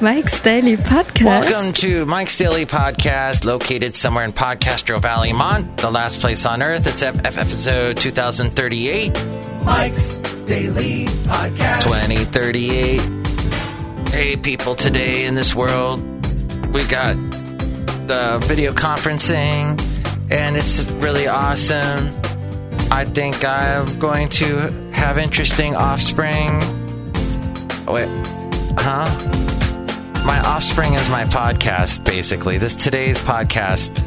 Mike's 0.00 0.40
Daily 0.40 0.76
Podcast. 0.76 1.24
Welcome 1.24 1.72
to 1.74 2.04
Mike's 2.06 2.36
Daily 2.36 2.66
Podcast, 2.66 3.44
located 3.44 3.94
somewhere 3.94 4.24
in 4.24 4.32
Podcastro 4.32 5.00
Valley, 5.00 5.32
Mont, 5.32 5.76
the 5.76 5.90
last 5.90 6.18
place 6.20 6.44
on 6.44 6.60
earth. 6.60 6.84
It's 6.88 7.02
F- 7.02 7.24
F- 7.24 7.38
episode 7.38 7.96
2038, 7.98 9.12
Mike's 9.64 10.16
Daily 10.46 11.04
Podcast. 11.06 11.82
2038. 11.84 14.08
Hey, 14.08 14.36
people, 14.36 14.74
today 14.74 15.26
in 15.26 15.36
this 15.36 15.54
world, 15.54 16.00
we 16.74 16.84
got 16.86 17.14
the 18.08 18.40
video 18.42 18.72
conferencing, 18.72 19.80
and 20.32 20.56
it's 20.56 20.90
really 20.90 21.28
awesome. 21.28 22.08
I 22.90 23.04
think 23.04 23.44
I'm 23.44 24.00
going 24.00 24.28
to 24.30 24.56
have 24.92 25.16
interesting 25.18 25.76
offspring. 25.76 26.60
Oh, 27.86 27.92
wait, 27.94 28.08
huh? 28.78 30.22
My 30.26 30.40
offspring 30.40 30.94
is 30.94 31.08
my 31.10 31.24
podcast, 31.24 32.04
basically. 32.04 32.58
This 32.58 32.74
today's 32.74 33.18
podcast 33.18 33.98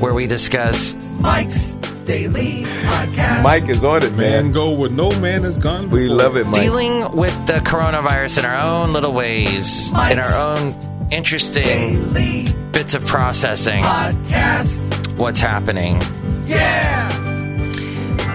where 0.00 0.12
we 0.14 0.26
discuss 0.26 0.94
Mike's 1.20 1.74
Daily 2.04 2.62
Podcast. 2.64 3.42
Mike 3.42 3.68
is 3.68 3.82
on 3.84 4.02
it, 4.02 4.10
Man 4.14 4.16
man. 4.46 4.52
go 4.52 4.72
where 4.72 4.90
no 4.90 5.10
man 5.20 5.42
has 5.42 5.56
gone 5.56 5.84
before. 5.84 5.98
We 6.00 6.08
love 6.08 6.36
it, 6.36 6.44
Mike. 6.46 6.54
dealing 6.60 7.12
with 7.16 7.34
the 7.46 7.54
coronavirus 7.54 8.40
in 8.40 8.44
our 8.44 8.56
own 8.82 8.92
little 8.92 9.12
ways, 9.14 9.88
in 9.90 10.18
our 10.18 10.56
own 10.56 11.08
interesting 11.10 11.64
Daily 12.12 12.52
bits 12.72 12.94
of 12.94 13.06
processing 13.06 13.82
Podcast. 13.82 15.16
what's 15.16 15.40
happening. 15.40 16.00
Yeah. 16.46 17.10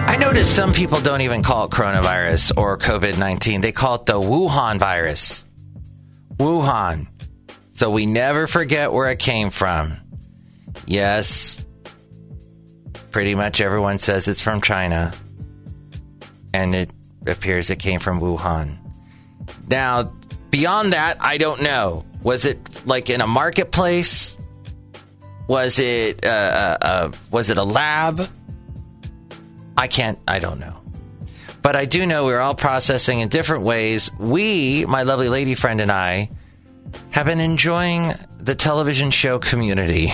I 0.08 0.16
noticed 0.16 0.56
some 0.56 0.72
people 0.72 1.00
don't 1.00 1.20
even 1.20 1.44
call 1.44 1.66
it 1.66 1.70
coronavirus 1.70 2.52
or 2.56 2.76
COVID 2.76 3.18
19. 3.18 3.60
They 3.60 3.70
call 3.70 3.94
it 3.96 4.06
the 4.06 4.14
Wuhan 4.14 4.78
virus. 4.78 5.44
Wuhan. 6.40 7.06
So 7.74 7.90
we 7.90 8.06
never 8.06 8.46
forget 8.46 8.92
where 8.92 9.10
it 9.10 9.18
came 9.18 9.50
from. 9.50 9.98
Yes, 10.86 11.62
pretty 13.10 13.34
much 13.34 13.60
everyone 13.60 13.98
says 13.98 14.26
it's 14.26 14.40
from 14.40 14.62
China. 14.62 15.12
And 16.54 16.74
it 16.74 16.90
appears 17.26 17.68
it 17.68 17.78
came 17.78 18.00
from 18.00 18.20
Wuhan. 18.20 18.78
Now, 19.68 20.14
beyond 20.50 20.94
that, 20.94 21.18
I 21.20 21.36
don't 21.36 21.62
know. 21.62 22.06
Was 22.22 22.46
it 22.46 22.86
like 22.86 23.10
in 23.10 23.20
a 23.20 23.26
marketplace? 23.26 24.38
Was 25.46 25.78
it 25.78 26.24
uh, 26.24 26.28
uh, 26.28 26.76
uh, 26.80 27.12
was 27.30 27.50
it 27.50 27.58
a 27.58 27.64
lab? 27.64 28.28
I 29.76 29.88
can't, 29.88 30.18
I 30.26 30.38
don't 30.38 30.58
know. 30.58 30.79
But 31.62 31.76
I 31.76 31.84
do 31.84 32.06
know 32.06 32.24
we're 32.24 32.40
all 32.40 32.54
processing 32.54 33.20
in 33.20 33.28
different 33.28 33.64
ways. 33.64 34.10
We, 34.18 34.86
my 34.86 35.02
lovely 35.02 35.28
lady 35.28 35.54
friend 35.54 35.80
and 35.80 35.92
I, 35.92 36.30
have 37.10 37.26
been 37.26 37.40
enjoying 37.40 38.14
the 38.38 38.54
television 38.54 39.10
show 39.10 39.38
community. 39.38 40.08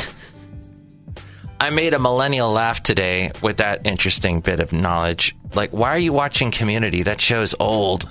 I 1.58 1.70
made 1.70 1.94
a 1.94 1.98
millennial 1.98 2.50
laugh 2.52 2.82
today 2.82 3.32
with 3.40 3.58
that 3.58 3.86
interesting 3.86 4.40
bit 4.40 4.60
of 4.60 4.72
knowledge. 4.72 5.34
Like, 5.54 5.70
why 5.70 5.90
are 5.90 5.98
you 5.98 6.12
watching 6.12 6.50
community? 6.50 7.04
That 7.04 7.20
show's 7.20 7.54
old. 7.58 8.10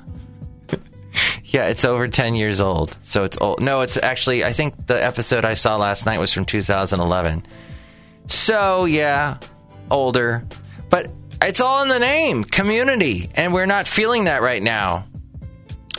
yeah, 1.44 1.68
it's 1.68 1.86
over 1.86 2.08
10 2.08 2.36
years 2.36 2.60
old. 2.60 2.98
So 3.04 3.24
it's 3.24 3.38
old. 3.40 3.60
No, 3.60 3.82
it's 3.82 3.98
actually, 3.98 4.44
I 4.44 4.52
think 4.52 4.88
the 4.88 5.04
episode 5.04 5.46
I 5.46 5.54
saw 5.54 5.78
last 5.78 6.06
night 6.06 6.20
was 6.20 6.32
from 6.32 6.46
2011. 6.46 7.46
So, 8.28 8.86
yeah, 8.86 9.38
older. 9.92 10.48
But 10.90 11.12
it's 11.46 11.60
all 11.60 11.84
in 11.84 11.90
the 11.90 12.00
name, 12.00 12.44
community, 12.44 13.30
and 13.36 13.54
we're 13.54 13.66
not 13.66 13.88
feeling 13.88 14.26
that 14.26 14.42
right 14.42 14.62
now. 14.62 15.06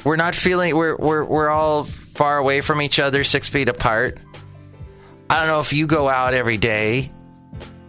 We're 0.04 0.16
not 0.16 0.34
feeling 0.34 0.76
we're 0.76 0.96
we're 0.96 1.24
we're 1.24 1.48
all 1.48 1.84
far 1.84 2.38
away 2.38 2.60
from 2.60 2.80
each 2.80 2.98
other, 2.98 3.24
6 3.24 3.50
feet 3.50 3.68
apart. 3.68 4.18
I 5.28 5.38
don't 5.38 5.48
know 5.48 5.60
if 5.60 5.72
you 5.72 5.86
go 5.86 6.08
out 6.08 6.34
every 6.34 6.56
day 6.56 7.10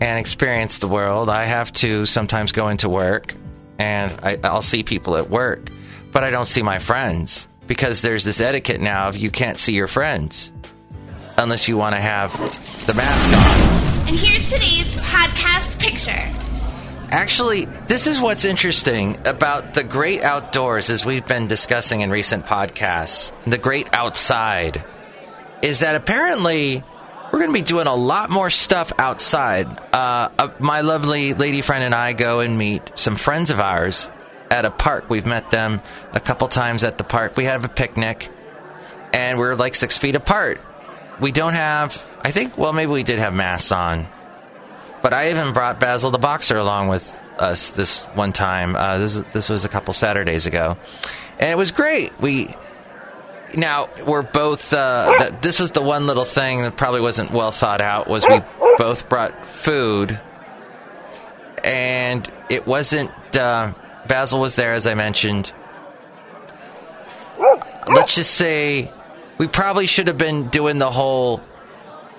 and 0.01 0.19
experience 0.19 0.79
the 0.79 0.87
world. 0.87 1.29
I 1.29 1.45
have 1.45 1.71
to 1.73 2.05
sometimes 2.05 2.51
go 2.51 2.69
into 2.69 2.89
work 2.89 3.35
and 3.79 4.11
I, 4.23 4.39
I'll 4.43 4.61
see 4.61 4.83
people 4.83 5.15
at 5.17 5.29
work, 5.29 5.69
but 6.11 6.23
I 6.23 6.31
don't 6.31 6.47
see 6.47 6.63
my 6.63 6.79
friends 6.79 7.47
because 7.67 8.01
there's 8.01 8.23
this 8.23 8.41
etiquette 8.41 8.81
now 8.81 9.09
of 9.09 9.17
you 9.17 9.29
can't 9.29 9.59
see 9.59 9.73
your 9.73 9.87
friends 9.87 10.51
unless 11.37 11.67
you 11.67 11.77
want 11.77 11.95
to 11.95 12.01
have 12.01 12.31
the 12.87 12.93
mask 12.93 13.29
on. 13.29 14.07
And 14.07 14.17
here's 14.17 14.45
today's 14.45 14.91
podcast 14.95 15.79
picture. 15.79 16.46
Actually, 17.09 17.65
this 17.87 18.05
is 18.05 18.19
what's 18.19 18.43
interesting 18.43 19.15
about 19.25 19.73
the 19.73 19.83
great 19.83 20.21
outdoors, 20.23 20.89
as 20.89 21.05
we've 21.05 21.25
been 21.25 21.47
discussing 21.47 22.01
in 22.01 22.09
recent 22.09 22.45
podcasts, 22.45 23.31
the 23.45 23.57
great 23.57 23.93
outside, 23.93 24.83
is 25.61 25.79
that 25.79 25.95
apparently 25.95 26.83
we're 27.31 27.39
going 27.39 27.53
to 27.53 27.59
be 27.59 27.61
doing 27.61 27.87
a 27.87 27.95
lot 27.95 28.29
more 28.29 28.49
stuff 28.49 28.91
outside. 28.97 29.67
Uh, 29.93 30.29
uh, 30.37 30.49
my 30.59 30.81
lovely 30.81 31.33
lady 31.33 31.61
friend 31.61 31.81
and 31.83 31.95
I 31.95 32.11
go 32.11 32.41
and 32.41 32.57
meet 32.57 32.91
some 32.97 33.15
friends 33.15 33.51
of 33.51 33.59
ours 33.61 34.09
at 34.51 34.65
a 34.65 34.71
park. 34.71 35.09
We've 35.09 35.25
met 35.25 35.49
them 35.49 35.79
a 36.11 36.19
couple 36.19 36.49
times 36.49 36.83
at 36.83 36.97
the 36.97 37.05
park. 37.05 37.37
We 37.37 37.45
have 37.45 37.63
a 37.63 37.69
picnic, 37.69 38.29
and 39.13 39.39
we're 39.39 39.55
like 39.55 39.75
six 39.75 39.97
feet 39.97 40.15
apart. 40.15 40.59
We 41.21 41.31
don't 41.31 41.53
have, 41.53 42.05
I 42.21 42.31
think, 42.31 42.57
well, 42.57 42.73
maybe 42.73 42.91
we 42.91 43.03
did 43.03 43.19
have 43.19 43.33
masks 43.33 43.71
on. 43.71 44.07
But 45.07 45.13
I 45.13 45.29
even 45.29 45.53
brought 45.53 45.79
Basil 45.79 46.11
the 46.11 46.17
boxer 46.17 46.57
along 46.57 46.89
with 46.89 47.17
us 47.39 47.71
this 47.71 48.03
one 48.07 48.33
time. 48.33 48.75
Uh, 48.75 48.97
this 48.97 49.15
this 49.31 49.47
was 49.47 49.63
a 49.63 49.69
couple 49.69 49.93
Saturdays 49.93 50.47
ago, 50.47 50.75
and 51.39 51.49
it 51.49 51.55
was 51.55 51.71
great. 51.71 52.11
We 52.19 52.53
now 53.55 53.87
we're 54.05 54.21
both. 54.21 54.73
Uh, 54.73 55.13
th- 55.17 55.33
this 55.39 55.61
was 55.61 55.71
the 55.71 55.81
one 55.81 56.07
little 56.07 56.25
thing 56.25 56.63
that 56.63 56.75
probably 56.75 56.99
wasn't 56.99 57.31
well 57.31 57.51
thought 57.51 57.79
out. 57.79 58.09
Was 58.09 58.25
we 58.27 58.41
both 58.77 59.07
brought 59.07 59.47
food, 59.47 60.19
and 61.63 62.29
it 62.49 62.67
wasn't. 62.67 63.11
Uh, 63.33 63.75
Basil 64.09 64.41
was 64.41 64.57
there, 64.57 64.73
as 64.73 64.85
I 64.85 64.95
mentioned. 64.95 65.53
Let's 67.87 68.13
just 68.13 68.31
say 68.31 68.91
we 69.37 69.47
probably 69.47 69.87
should 69.87 70.07
have 70.07 70.17
been 70.17 70.49
doing 70.49 70.79
the 70.79 70.91
whole 70.91 71.41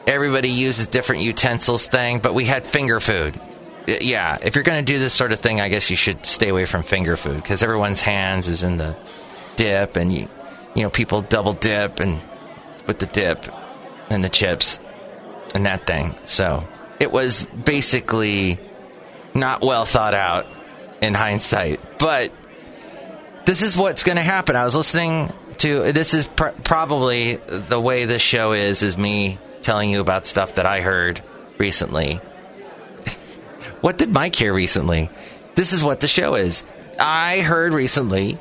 everybody 0.09 0.49
uses 0.49 0.87
different 0.87 1.23
utensils 1.23 1.87
thing, 1.87 2.19
but 2.21 2.35
we 2.35 2.45
had 2.45 2.67
finger 2.67 2.99
food. 2.99 3.39
Yeah, 3.87 4.39
if 4.43 4.55
you're 4.55 4.65
going 4.65 4.85
to 4.85 4.93
do 4.93 4.99
this 4.99 5.15
sort 5.15 5.33
of 5.33 5.41
thing, 5.41 5.61
I 5.61 5.69
guess 5.69 5.89
you 5.91 5.97
should 5.97 6.27
stay 6.27 6.49
away 6.49 6.67
from 6.67 6.83
finger 6.83 7.17
food 7.17 7.37
because 7.37 7.63
everyone's 7.63 8.01
hands 8.01 8.49
is 8.49 8.63
in 8.63 8.77
the 8.77 8.97
dip, 9.57 9.97
and 9.97 10.13
you, 10.13 10.29
you 10.75 10.83
know, 10.83 10.91
people 10.91 11.23
double 11.23 11.53
dip 11.53 12.01
and 12.01 12.21
with 12.87 12.99
the 12.99 13.07
dip 13.07 13.47
and 14.11 14.25
the 14.25 14.29
chips 14.29 14.81
and 15.55 15.67
that 15.67 15.87
thing. 15.87 16.15
So 16.25 16.67
it 17.01 17.13
was 17.13 17.45
basically 17.45 18.59
not 19.35 19.63
well 19.63 19.85
thought 19.85 20.15
out 20.15 20.47
in 21.01 21.15
hindsight, 21.15 21.81
but 21.99 22.33
this 23.47 23.63
is 23.63 23.77
what's 23.77 24.05
going 24.05 24.17
to 24.17 24.23
happen. 24.23 24.57
I 24.57 24.65
was 24.65 24.75
listening 24.75 25.33
to 25.59 25.93
this 25.93 26.13
is 26.13 26.29
pr- 26.29 26.49
probably 26.63 27.37
the 27.37 27.81
way 27.81 28.05
this 28.05 28.23
show 28.23 28.53
is 28.53 28.83
is 28.83 28.99
me 28.99 29.39
telling 29.69 29.91
you 29.91 30.01
about 30.01 30.25
stuff 30.25 30.55
that 30.55 30.65
I 30.65 30.81
heard 30.81 31.21
recently. 31.59 32.15
what 33.83 33.99
did 33.99 34.11
Mike 34.11 34.35
hear 34.35 34.55
recently? 34.55 35.11
This 35.57 35.75
is 35.75 35.85
what 35.85 36.01
the 36.01 36.09
show 36.09 36.37
is. 36.37 36.65
I 36.99 37.41
heard 37.41 37.75
recently 37.75 38.39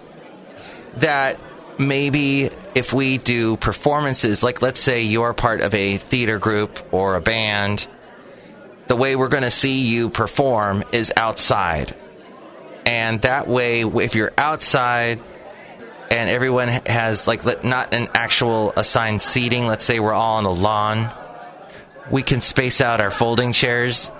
that 0.95 1.37
maybe 1.77 2.45
if 2.75 2.93
we 2.93 3.17
do 3.17 3.57
performances, 3.57 4.41
like 4.41 4.61
let's 4.61 4.79
say 4.79 5.01
you're 5.01 5.33
part 5.33 5.59
of 5.59 5.73
a 5.73 5.97
theater 5.97 6.39
group 6.39 6.79
or 6.93 7.17
a 7.17 7.21
band, 7.21 7.87
the 8.87 8.95
way 8.95 9.17
we're 9.17 9.27
going 9.27 9.43
to 9.43 9.51
see 9.51 9.85
you 9.85 10.09
perform 10.09 10.85
is 10.93 11.11
outside. 11.17 11.93
And 12.85 13.21
that 13.23 13.49
way, 13.49 13.81
if 13.81 14.15
you're 14.15 14.31
outside 14.37 15.19
and 16.09 16.29
everyone 16.29 16.67
has 16.67 17.27
like 17.27 17.63
not 17.63 17.93
an 17.93 18.07
actual 18.13 18.73
assigned 18.75 19.21
seating, 19.21 19.67
let's 19.67 19.85
say 19.85 19.99
we're 19.99 20.13
all 20.13 20.37
on 20.37 20.45
a 20.45 20.51
lawn, 20.51 21.11
we 22.09 22.23
can 22.23 22.41
space 22.41 22.81
out 22.81 23.01
our 23.01 23.11
folding 23.11 23.53
chairs 23.53 24.11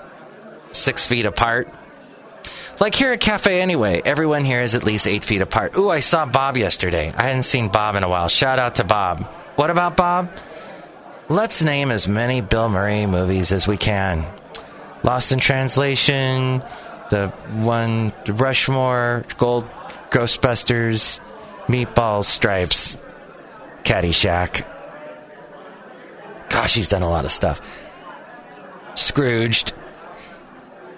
six 0.72 1.06
feet 1.06 1.24
apart. 1.24 1.72
Like 2.80 2.94
here 2.94 3.12
at 3.12 3.20
Cafe 3.20 3.60
Anyway, 3.60 4.00
everyone 4.04 4.44
here 4.44 4.60
is 4.60 4.74
at 4.74 4.84
least 4.84 5.06
eight 5.06 5.24
feet 5.24 5.42
apart. 5.42 5.76
Ooh, 5.76 5.90
I 5.90 6.00
saw 6.00 6.26
Bob 6.26 6.56
yesterday. 6.56 7.12
I 7.16 7.22
hadn't 7.22 7.42
seen 7.42 7.68
Bob 7.68 7.96
in 7.96 8.04
a 8.04 8.08
while. 8.08 8.28
Shout 8.28 8.58
out 8.58 8.76
to 8.76 8.84
Bob. 8.84 9.24
What 9.56 9.70
about 9.70 9.96
Bob? 9.96 10.30
Let's 11.28 11.60
name 11.62 11.90
as 11.90 12.06
many 12.06 12.40
Bill 12.40 12.68
Murray 12.68 13.06
movies 13.06 13.50
as 13.50 13.66
we 13.66 13.76
can. 13.76 14.24
Lost 15.02 15.32
in 15.32 15.40
Translation, 15.40 16.62
the 17.10 17.28
one 17.52 18.12
Rushmore, 18.26 19.24
Gold 19.36 19.68
Ghostbusters, 20.10 21.20
Meatballs, 21.68 22.24
Stripes, 22.24 22.98
Caddyshack. 23.84 24.66
Gosh, 26.48 26.74
he's 26.74 26.88
done 26.88 27.02
a 27.02 27.08
lot 27.08 27.24
of 27.24 27.32
stuff. 27.32 27.60
Scrooged. 28.94 29.74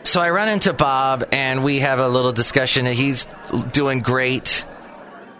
So 0.04 0.20
I 0.20 0.30
run 0.30 0.48
into 0.48 0.72
Bob 0.72 1.24
and 1.32 1.62
we 1.62 1.80
have 1.80 1.98
a 1.98 2.08
little 2.08 2.32
discussion. 2.32 2.86
He's 2.86 3.26
doing 3.72 4.00
great. 4.00 4.64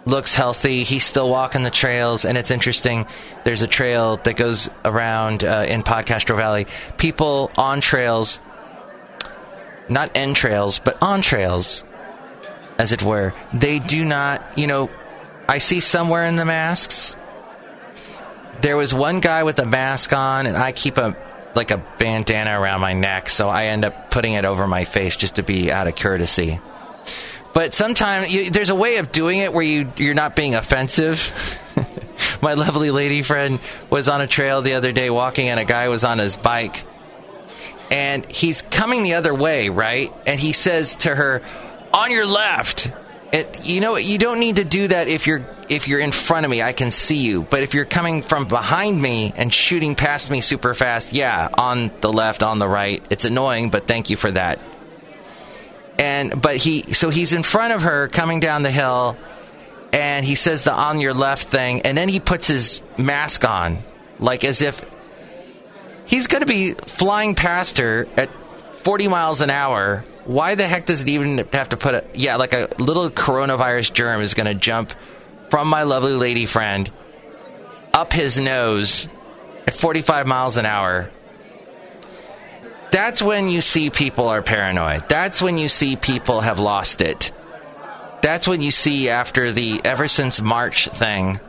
looks 0.05 0.35
healthy. 0.35 0.83
He's 0.83 1.05
still 1.05 1.29
walking 1.29 1.63
the 1.63 1.69
trails, 1.71 2.25
and 2.25 2.37
it's 2.37 2.51
interesting. 2.51 3.05
There's 3.43 3.61
a 3.61 3.67
trail 3.67 4.17
that 4.17 4.35
goes 4.35 4.69
around 4.83 5.43
uh, 5.43 5.65
in 5.67 5.83
Podcastro 5.83 6.35
Valley. 6.35 6.67
People 6.97 7.51
on 7.57 7.81
trails, 7.81 8.39
not 9.89 10.11
end 10.15 10.35
trails, 10.35 10.79
but 10.79 10.97
on 11.01 11.21
trails, 11.21 11.83
as 12.77 12.91
it 12.91 13.03
were. 13.03 13.33
They 13.53 13.79
do 13.79 14.03
not, 14.05 14.43
you 14.57 14.67
know, 14.67 14.89
I 15.51 15.57
see 15.57 15.81
somewhere 15.81 16.25
in 16.27 16.37
the 16.37 16.45
masks. 16.45 17.17
There 18.61 18.77
was 18.77 18.93
one 18.93 19.19
guy 19.19 19.43
with 19.43 19.59
a 19.59 19.65
mask 19.65 20.13
on, 20.13 20.45
and 20.45 20.55
I 20.55 20.71
keep 20.71 20.97
a 20.97 21.17
like 21.53 21.71
a 21.71 21.77
bandana 21.99 22.57
around 22.57 22.79
my 22.79 22.93
neck, 22.93 23.27
so 23.27 23.49
I 23.49 23.65
end 23.65 23.83
up 23.83 24.11
putting 24.11 24.31
it 24.31 24.45
over 24.45 24.65
my 24.65 24.85
face 24.85 25.17
just 25.17 25.35
to 25.35 25.43
be 25.43 25.69
out 25.69 25.87
of 25.87 25.97
courtesy. 25.97 26.61
But 27.53 27.73
sometimes 27.73 28.33
you, 28.33 28.49
there's 28.49 28.69
a 28.69 28.75
way 28.75 28.95
of 28.95 29.11
doing 29.11 29.39
it 29.39 29.51
where 29.51 29.61
you 29.61 29.91
you're 29.97 30.13
not 30.13 30.37
being 30.37 30.55
offensive. 30.55 31.29
my 32.41 32.53
lovely 32.53 32.89
lady 32.89 33.21
friend 33.21 33.59
was 33.89 34.07
on 34.07 34.21
a 34.21 34.27
trail 34.27 34.61
the 34.61 34.75
other 34.75 34.93
day 34.93 35.09
walking, 35.09 35.49
and 35.49 35.59
a 35.59 35.65
guy 35.65 35.89
was 35.89 36.05
on 36.05 36.17
his 36.17 36.37
bike, 36.37 36.81
and 37.91 38.25
he's 38.25 38.61
coming 38.61 39.03
the 39.03 39.15
other 39.15 39.35
way, 39.35 39.67
right? 39.67 40.13
And 40.25 40.39
he 40.39 40.53
says 40.53 40.95
to 40.95 41.13
her, 41.13 41.41
"On 41.93 42.09
your 42.09 42.25
left." 42.25 42.89
It, 43.31 43.65
you 43.65 43.79
know, 43.79 43.95
you 43.95 44.17
don't 44.17 44.39
need 44.39 44.57
to 44.57 44.65
do 44.65 44.89
that 44.89 45.07
if 45.07 45.25
you're 45.25 45.45
if 45.69 45.87
you're 45.87 46.01
in 46.01 46.11
front 46.11 46.45
of 46.45 46.49
me. 46.49 46.61
I 46.61 46.73
can 46.73 46.91
see 46.91 47.17
you, 47.17 47.43
but 47.43 47.63
if 47.63 47.73
you're 47.73 47.85
coming 47.85 48.23
from 48.23 48.45
behind 48.45 49.01
me 49.01 49.33
and 49.37 49.53
shooting 49.53 49.95
past 49.95 50.29
me 50.29 50.41
super 50.41 50.73
fast, 50.73 51.13
yeah, 51.13 51.47
on 51.57 51.91
the 52.01 52.11
left, 52.11 52.43
on 52.43 52.59
the 52.59 52.67
right, 52.67 53.01
it's 53.09 53.23
annoying. 53.23 53.69
But 53.69 53.87
thank 53.87 54.09
you 54.09 54.17
for 54.17 54.31
that. 54.31 54.59
And 55.97 56.41
but 56.41 56.57
he, 56.57 56.93
so 56.93 57.09
he's 57.09 57.31
in 57.31 57.43
front 57.43 57.73
of 57.73 57.83
her 57.83 58.09
coming 58.09 58.41
down 58.41 58.63
the 58.63 58.71
hill, 58.71 59.15
and 59.93 60.25
he 60.25 60.35
says 60.35 60.65
the 60.65 60.73
"on 60.73 60.99
your 60.99 61.13
left" 61.13 61.47
thing, 61.47 61.83
and 61.83 61.97
then 61.97 62.09
he 62.09 62.19
puts 62.19 62.47
his 62.47 62.81
mask 62.97 63.47
on, 63.47 63.81
like 64.19 64.43
as 64.43 64.61
if 64.61 64.83
he's 66.05 66.27
going 66.27 66.41
to 66.41 66.47
be 66.47 66.73
flying 66.73 67.35
past 67.35 67.77
her 67.77 68.09
at 68.17 68.29
40 68.79 69.07
miles 69.07 69.39
an 69.39 69.49
hour. 69.49 70.03
Why 70.25 70.55
the 70.55 70.67
heck 70.67 70.85
does 70.85 71.01
it 71.01 71.09
even 71.09 71.37
have 71.53 71.69
to 71.69 71.77
put 71.77 71.95
a 71.95 72.03
yeah, 72.13 72.35
like 72.35 72.53
a 72.53 72.69
little 72.79 73.09
coronavirus 73.09 73.93
germ 73.93 74.21
is 74.21 74.33
going 74.33 74.45
to 74.45 74.53
jump 74.53 74.93
from 75.49 75.67
my 75.67 75.83
lovely 75.83 76.13
lady 76.13 76.45
friend 76.45 76.89
up 77.93 78.13
his 78.13 78.37
nose 78.37 79.07
at 79.67 79.73
45 79.73 80.27
miles 80.27 80.57
an 80.57 80.65
hour? 80.65 81.09
That's 82.91 83.21
when 83.21 83.49
you 83.49 83.61
see 83.61 83.89
people 83.89 84.27
are 84.27 84.41
paranoid. 84.41 85.07
That's 85.07 85.41
when 85.41 85.57
you 85.57 85.69
see 85.69 85.95
people 85.95 86.41
have 86.41 86.59
lost 86.59 87.01
it. 87.01 87.31
That's 88.21 88.47
when 88.47 88.61
you 88.61 88.69
see 88.69 89.09
after 89.09 89.51
the 89.51 89.81
ever 89.83 90.07
since 90.07 90.41
March 90.41 90.87
thing, 90.89 91.39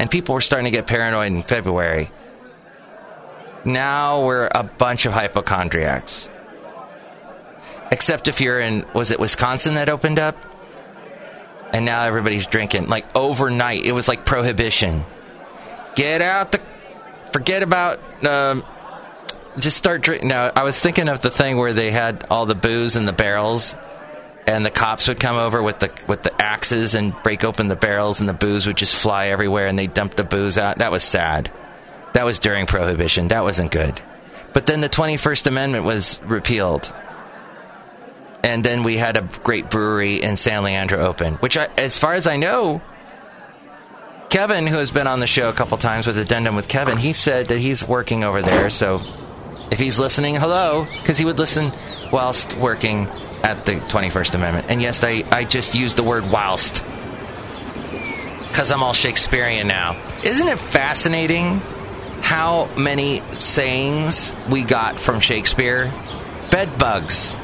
and 0.00 0.10
people 0.10 0.34
were 0.34 0.40
starting 0.40 0.64
to 0.64 0.70
get 0.70 0.86
paranoid 0.86 1.32
in 1.32 1.42
February. 1.42 2.10
Now 3.64 4.24
we're 4.24 4.48
a 4.50 4.64
bunch 4.64 5.06
of 5.06 5.12
hypochondriacs. 5.12 6.30
Except 7.90 8.28
if 8.28 8.40
you're 8.40 8.60
in, 8.60 8.84
was 8.94 9.10
it 9.10 9.20
Wisconsin 9.20 9.74
that 9.74 9.88
opened 9.88 10.18
up? 10.18 10.36
And 11.72 11.84
now 11.84 12.02
everybody's 12.02 12.46
drinking. 12.46 12.88
Like 12.88 13.06
overnight, 13.16 13.84
it 13.84 13.92
was 13.92 14.08
like 14.08 14.24
prohibition. 14.24 15.04
Get 15.94 16.22
out 16.22 16.52
the, 16.52 16.60
forget 17.32 17.62
about, 17.62 18.00
um, 18.24 18.64
just 19.58 19.76
start 19.76 20.02
drinking. 20.02 20.28
No, 20.28 20.50
I 20.54 20.62
was 20.64 20.78
thinking 20.78 21.08
of 21.08 21.22
the 21.22 21.30
thing 21.30 21.56
where 21.56 21.72
they 21.72 21.90
had 21.90 22.26
all 22.30 22.46
the 22.46 22.54
booze 22.54 22.96
in 22.96 23.06
the 23.06 23.12
barrels, 23.12 23.74
and 24.46 24.64
the 24.64 24.70
cops 24.70 25.08
would 25.08 25.18
come 25.18 25.36
over 25.36 25.62
with 25.62 25.80
the 25.80 25.90
with 26.06 26.22
the 26.22 26.42
axes 26.42 26.94
and 26.94 27.14
break 27.22 27.42
open 27.42 27.68
the 27.68 27.76
barrels, 27.76 28.20
and 28.20 28.28
the 28.28 28.34
booze 28.34 28.66
would 28.66 28.76
just 28.76 28.94
fly 28.94 29.28
everywhere, 29.28 29.66
and 29.66 29.78
they 29.78 29.86
dump 29.86 30.14
the 30.14 30.24
booze 30.24 30.58
out. 30.58 30.78
That 30.78 30.92
was 30.92 31.02
sad. 31.02 31.50
That 32.12 32.24
was 32.24 32.38
during 32.38 32.66
Prohibition. 32.66 33.28
That 33.28 33.44
wasn't 33.44 33.70
good. 33.70 34.00
But 34.52 34.66
then 34.66 34.80
the 34.80 34.88
Twenty 34.88 35.16
First 35.16 35.46
Amendment 35.46 35.84
was 35.84 36.20
repealed, 36.22 36.92
and 38.46 38.64
then 38.64 38.84
we 38.84 38.96
had 38.96 39.16
a 39.16 39.28
great 39.42 39.70
brewery 39.70 40.22
in 40.22 40.36
San 40.36 40.62
Leandro 40.62 41.04
open, 41.04 41.34
which, 41.34 41.58
I, 41.58 41.66
as 41.76 41.98
far 41.98 42.14
as 42.14 42.28
I 42.28 42.36
know, 42.36 42.80
Kevin, 44.30 44.68
who 44.68 44.76
has 44.76 44.92
been 44.92 45.08
on 45.08 45.18
the 45.18 45.26
show 45.26 45.48
a 45.48 45.52
couple 45.52 45.76
times 45.78 46.06
with 46.06 46.16
Addendum 46.16 46.54
with 46.54 46.68
Kevin, 46.68 46.96
he 46.96 47.12
said 47.12 47.48
that 47.48 47.58
he's 47.58 47.86
working 47.86 48.22
over 48.22 48.42
there. 48.42 48.70
So 48.70 49.02
if 49.72 49.80
he's 49.80 49.98
listening, 49.98 50.36
hello, 50.36 50.86
because 50.92 51.18
he 51.18 51.24
would 51.24 51.38
listen 51.38 51.72
whilst 52.12 52.56
working 52.56 53.06
at 53.42 53.66
the 53.66 53.72
21st 53.72 54.34
Amendment. 54.36 54.66
And 54.68 54.80
yes, 54.80 55.02
I, 55.02 55.24
I 55.32 55.42
just 55.42 55.74
used 55.74 55.96
the 55.96 56.04
word 56.04 56.30
whilst 56.30 56.84
because 58.48 58.70
I'm 58.70 58.84
all 58.84 58.94
Shakespearean 58.94 59.66
now. 59.66 60.00
Isn't 60.22 60.46
it 60.46 60.60
fascinating 60.60 61.58
how 62.20 62.72
many 62.76 63.22
sayings 63.38 64.32
we 64.48 64.62
got 64.62 65.00
from 65.00 65.18
Shakespeare? 65.18 65.92
Bed 66.52 66.78
bugs. 66.78 67.36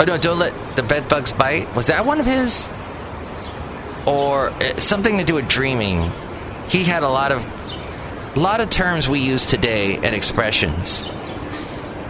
Oh 0.00 0.04
no! 0.04 0.16
Don't 0.16 0.38
let 0.38 0.76
the 0.76 0.82
bed 0.82 1.08
bugs 1.08 1.32
bite. 1.32 1.74
Was 1.74 1.88
that 1.88 2.06
one 2.06 2.20
of 2.20 2.26
his? 2.26 2.70
Or 4.06 4.50
uh, 4.50 4.78
something 4.78 5.18
to 5.18 5.24
do 5.24 5.34
with 5.34 5.48
dreaming? 5.48 6.10
He 6.68 6.84
had 6.84 7.02
a 7.02 7.08
lot 7.08 7.32
of, 7.32 7.44
a 8.36 8.40
lot 8.40 8.60
of 8.60 8.70
terms 8.70 9.08
we 9.08 9.20
use 9.20 9.44
today 9.44 9.96
and 9.96 10.14
expressions, 10.14 11.02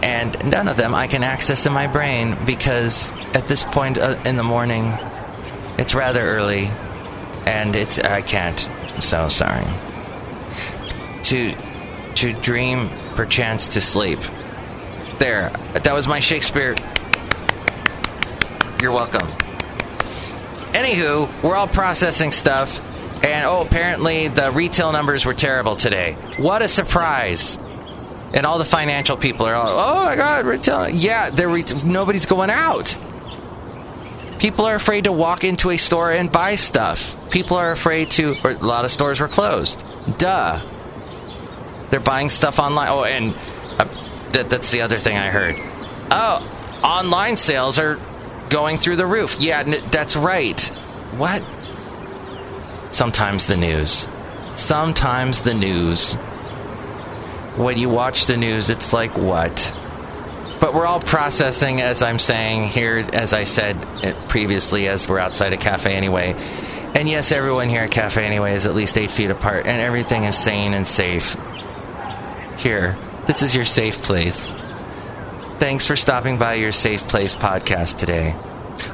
and 0.03 0.51
none 0.51 0.67
of 0.67 0.77
them 0.77 0.93
I 0.93 1.07
can 1.07 1.23
access 1.23 1.65
in 1.65 1.73
my 1.73 1.87
brain 1.87 2.37
because 2.45 3.11
at 3.33 3.47
this 3.47 3.63
point 3.63 3.97
uh, 3.97 4.19
in 4.23 4.35
the 4.37 4.43
morning, 4.43 4.93
it's 5.77 5.95
rather 5.95 6.21
early, 6.21 6.69
and 7.45 7.75
it's 7.75 7.99
I 7.99 8.21
can't. 8.21 8.69
I'm 8.69 9.01
so 9.01 9.29
sorry. 9.29 9.65
To, 11.23 11.55
to 12.15 12.33
dream, 12.33 12.89
perchance 13.15 13.69
to 13.69 13.81
sleep. 13.81 14.19
There, 15.19 15.51
that 15.73 15.93
was 15.93 16.07
my 16.07 16.19
Shakespeare. 16.19 16.75
You're 18.81 18.93
welcome. 18.93 19.27
Anywho, 20.71 21.43
we're 21.43 21.55
all 21.55 21.67
processing 21.67 22.31
stuff, 22.31 22.79
and 23.25 23.45
oh, 23.45 23.61
apparently 23.61 24.29
the 24.29 24.51
retail 24.51 24.93
numbers 24.93 25.25
were 25.25 25.33
terrible 25.33 25.75
today. 25.75 26.13
What 26.37 26.61
a 26.61 26.69
surprise! 26.69 27.57
And 28.33 28.45
all 28.45 28.57
the 28.57 28.65
financial 28.65 29.17
people 29.17 29.47
are 29.47 29.55
all, 29.55 29.67
oh 29.77 30.05
my 30.05 30.15
god, 30.15 30.45
retail. 30.45 30.87
Yeah, 30.87 31.29
they're 31.29 31.49
re- 31.49 31.65
nobody's 31.83 32.25
going 32.25 32.49
out. 32.49 32.97
People 34.39 34.63
are 34.63 34.75
afraid 34.75 35.03
to 35.03 35.11
walk 35.11 35.43
into 35.43 35.71
a 35.71 35.77
store 35.77 36.11
and 36.11 36.31
buy 36.31 36.55
stuff. 36.55 37.17
People 37.31 37.57
are 37.57 37.71
afraid 37.71 38.11
to, 38.11 38.37
a 38.45 38.53
lot 38.53 38.85
of 38.85 38.91
stores 38.91 39.19
were 39.19 39.27
closed. 39.27 39.83
Duh. 40.17 40.61
They're 41.89 41.99
buying 41.99 42.29
stuff 42.29 42.59
online. 42.59 42.87
Oh, 42.89 43.03
and 43.03 43.33
uh, 43.77 43.85
that, 44.31 44.49
that's 44.49 44.71
the 44.71 44.83
other 44.83 44.99
thing 44.99 45.17
I 45.17 45.29
heard. 45.29 45.55
Oh, 46.11 46.79
online 46.81 47.35
sales 47.35 47.77
are 47.79 47.99
going 48.49 48.77
through 48.77 48.97
the 48.97 49.05
roof. 49.05 49.35
Yeah, 49.39 49.59
n- 49.59 49.83
that's 49.91 50.15
right. 50.15 50.59
What? 51.17 51.43
Sometimes 52.91 53.45
the 53.45 53.57
news. 53.57 54.07
Sometimes 54.55 55.43
the 55.43 55.53
news. 55.53 56.15
When 57.55 57.77
you 57.77 57.89
watch 57.89 58.25
the 58.25 58.37
news, 58.37 58.69
it's 58.69 58.93
like, 58.93 59.17
what? 59.17 59.75
But 60.59 60.73
we're 60.73 60.85
all 60.85 60.99
processing, 60.99 61.81
as 61.81 62.01
I'm 62.01 62.19
saying 62.19 62.67
here, 62.67 62.97
as 63.13 63.33
I 63.33 63.45
said 63.45 63.77
eh, 64.03 64.13
previously, 64.27 64.87
as 64.87 65.07
we're 65.07 65.19
outside 65.19 65.53
a 65.53 65.57
cafe 65.57 65.93
anyway. 65.93 66.35
And 66.95 67.07
yes, 67.07 67.31
everyone 67.31 67.69
here 67.69 67.83
at 67.83 67.91
Cafe 67.91 68.23
Anyway 68.23 68.55
is 68.55 68.65
at 68.65 68.73
least 68.73 68.97
eight 68.97 69.11
feet 69.11 69.29
apart, 69.29 69.67
and 69.67 69.79
everything 69.79 70.23
is 70.23 70.37
sane 70.37 70.73
and 70.73 70.87
safe. 70.87 71.37
Here, 72.57 72.97
this 73.27 73.43
is 73.43 73.55
your 73.55 73.65
safe 73.65 74.01
place. 74.01 74.53
Thanks 75.59 75.85
for 75.85 75.97
stopping 75.97 76.37
by 76.37 76.53
your 76.53 76.71
Safe 76.71 77.05
Place 77.05 77.35
podcast 77.35 77.97
today. 77.97 78.33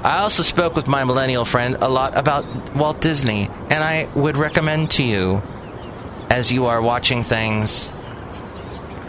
I 0.03 0.21
also 0.21 0.41
spoke 0.41 0.75
with 0.75 0.87
my 0.87 1.03
millennial 1.03 1.45
friend 1.45 1.77
a 1.79 1.87
lot 1.87 2.17
about 2.17 2.73
Walt 2.75 2.99
Disney, 2.99 3.47
and 3.69 3.83
I 3.83 4.09
would 4.15 4.35
recommend 4.35 4.89
to 4.91 5.03
you, 5.03 5.43
as 6.31 6.51
you 6.51 6.65
are 6.65 6.81
watching 6.81 7.23
things, 7.23 7.91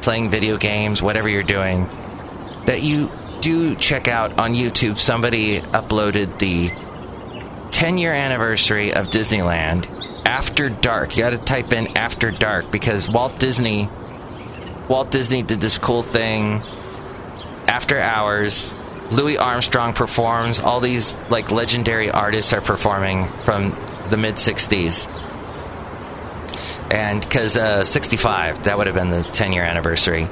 playing 0.02 0.28
video 0.28 0.58
games, 0.58 1.00
whatever 1.00 1.30
you're 1.30 1.42
doing, 1.42 1.88
that 2.66 2.82
you 2.82 3.10
do 3.40 3.74
check 3.74 4.06
out 4.06 4.38
on 4.38 4.52
YouTube. 4.52 4.98
Somebody 4.98 5.60
uploaded 5.60 6.38
the 6.38 6.70
10 7.70 7.96
year 7.96 8.12
anniversary 8.12 8.92
of 8.92 9.08
Disneyland 9.08 9.88
after 10.26 10.68
dark. 10.68 11.16
You 11.16 11.22
got 11.22 11.30
to 11.30 11.38
type 11.38 11.72
in 11.72 11.96
after 11.96 12.30
dark 12.30 12.70
because 12.70 13.08
Walt 13.08 13.38
Disney 13.38 13.88
Walt 14.88 15.10
Disney 15.10 15.42
did 15.42 15.60
this 15.60 15.78
cool 15.78 16.02
thing 16.02 16.62
after 17.76 18.00
hours. 18.00 18.72
Louis 19.10 19.36
Armstrong 19.36 19.92
performs. 19.92 20.60
All 20.60 20.80
these 20.80 21.18
like 21.28 21.50
legendary 21.50 22.10
artists 22.10 22.54
are 22.54 22.62
performing 22.62 23.28
from 23.44 23.76
the 24.08 24.16
mid 24.16 24.36
60s. 24.36 25.06
And 26.90 27.20
because 27.20 27.54
uh, 27.54 27.84
65, 27.84 28.64
that 28.64 28.78
would 28.78 28.86
have 28.86 28.96
been 28.96 29.10
the 29.10 29.22
10 29.22 29.52
year 29.52 29.62
anniversary. 29.62 30.26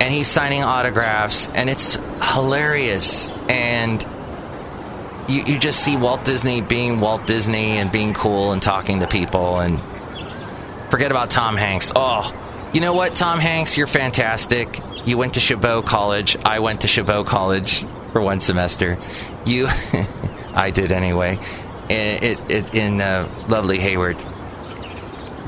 And 0.00 0.14
he's 0.14 0.28
signing 0.28 0.62
autographs, 0.62 1.48
and 1.48 1.68
it's 1.68 1.98
hilarious. 2.22 3.26
And 3.48 4.00
you, 5.26 5.42
you 5.44 5.58
just 5.58 5.80
see 5.80 5.96
Walt 5.96 6.24
Disney 6.24 6.60
being 6.60 7.00
Walt 7.00 7.26
Disney 7.26 7.78
and 7.78 7.90
being 7.90 8.14
cool 8.14 8.52
and 8.52 8.62
talking 8.62 9.00
to 9.00 9.08
people 9.08 9.58
and 9.58 9.80
forget 10.88 11.10
about 11.10 11.30
Tom 11.30 11.56
Hanks. 11.56 11.90
Oh, 11.96 12.32
you 12.72 12.80
know 12.80 12.92
what, 12.92 13.14
Tom 13.14 13.40
Hanks, 13.40 13.76
you're 13.76 13.88
fantastic. 13.88 14.80
You 15.04 15.18
went 15.18 15.34
to 15.34 15.40
Chabot 15.40 15.82
College. 15.82 16.36
I 16.44 16.60
went 16.60 16.82
to 16.82 16.88
Chabot 16.88 17.24
College 17.24 17.84
for 18.12 18.22
one 18.22 18.40
semester. 18.40 18.98
You, 19.44 19.66
I 20.54 20.70
did 20.70 20.92
anyway, 20.92 21.38
in, 21.88 22.38
in 22.72 23.00
uh, 23.00 23.28
lovely 23.48 23.78
Hayward. 23.78 24.16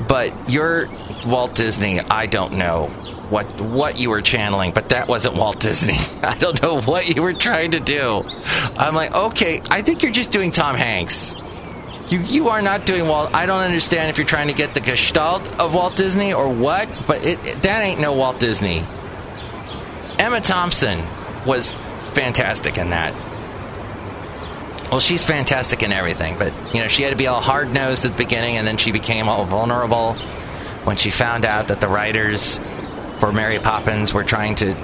But 0.07 0.49
you're 0.49 0.87
Walt 1.25 1.55
Disney. 1.55 1.99
I 1.99 2.27
don't 2.27 2.53
know 2.53 2.87
what 3.29 3.59
what 3.59 3.97
you 3.97 4.09
were 4.09 4.21
channeling, 4.21 4.71
but 4.71 4.89
that 4.89 5.07
wasn't 5.07 5.35
Walt 5.35 5.59
Disney. 5.59 5.97
I 6.23 6.37
don't 6.37 6.61
know 6.61 6.81
what 6.81 7.13
you 7.13 7.21
were 7.21 7.33
trying 7.33 7.71
to 7.71 7.79
do. 7.79 8.23
I'm 8.77 8.95
like, 8.95 9.13
okay, 9.13 9.61
I 9.69 9.81
think 9.81 10.03
you're 10.03 10.11
just 10.11 10.31
doing 10.31 10.51
Tom 10.51 10.75
Hanks. 10.75 11.35
You 12.09 12.19
you 12.19 12.49
are 12.49 12.61
not 12.61 12.85
doing 12.85 13.07
Walt. 13.07 13.33
I 13.33 13.45
don't 13.45 13.61
understand 13.61 14.09
if 14.09 14.17
you're 14.17 14.27
trying 14.27 14.47
to 14.47 14.53
get 14.53 14.73
the 14.73 14.79
gestalt 14.79 15.45
of 15.59 15.73
Walt 15.73 15.95
Disney 15.95 16.33
or 16.33 16.53
what, 16.53 16.87
but 17.07 17.25
it, 17.25 17.43
it, 17.45 17.63
that 17.63 17.81
ain't 17.81 17.99
no 17.99 18.13
Walt 18.13 18.39
Disney. 18.39 18.85
Emma 20.19 20.41
Thompson 20.41 21.03
was 21.45 21.75
fantastic 22.13 22.77
in 22.77 22.89
that. 22.89 23.13
Well, 24.89 24.99
she's 24.99 25.25
fantastic 25.25 25.83
in 25.83 25.91
everything, 25.91 26.37
but 26.39 26.53
you 26.73 26.81
know 26.81 26.87
she 26.87 27.03
had 27.03 27.11
to 27.11 27.17
be 27.17 27.27
all 27.27 27.41
hard 27.41 27.73
nosed 27.73 28.05
at 28.05 28.11
the 28.11 28.17
beginning, 28.17 28.57
and 28.57 28.65
then 28.65 28.77
she 28.77 28.91
became 28.91 29.27
all 29.27 29.45
vulnerable 29.45 30.13
when 30.85 30.95
she 30.95 31.11
found 31.11 31.45
out 31.45 31.67
that 31.67 31.81
the 31.81 31.87
writers 31.87 32.59
for 33.19 33.33
Mary 33.33 33.59
Poppins 33.59 34.13
were 34.13 34.23
trying 34.23 34.55
to 34.55 34.75